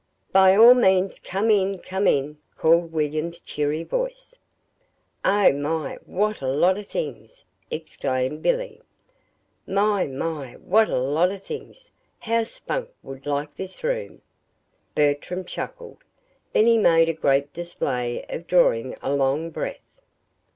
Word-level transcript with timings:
"By 0.31 0.55
all 0.57 0.73
means! 0.73 1.19
Come 1.19 1.51
in 1.51 1.77
come 1.77 2.07
in," 2.07 2.39
called 2.57 2.91
William's 2.91 3.39
cheery 3.39 3.83
voice. 3.83 4.33
"Oh, 5.23 5.51
my, 5.53 5.99
what 6.07 6.41
a 6.41 6.47
lot 6.47 6.79
of 6.79 6.87
things!" 6.87 7.43
exclaimed 7.69 8.41
Billy. 8.41 8.81
"My 9.67 10.07
my 10.07 10.53
what 10.53 10.89
a 10.89 10.97
lot 10.97 11.31
of 11.31 11.43
things! 11.43 11.91
How 12.17 12.45
Spunk 12.45 12.89
will 13.03 13.19
like 13.25 13.55
this 13.55 13.83
room!" 13.83 14.23
Bertram 14.95 15.45
chuckled; 15.45 15.99
then 16.51 16.65
he 16.65 16.79
made 16.79 17.07
a 17.07 17.13
great 17.13 17.53
display 17.53 18.25
of 18.27 18.47
drawing 18.47 18.95
a 19.03 19.13
long 19.13 19.51
breath. 19.51 20.01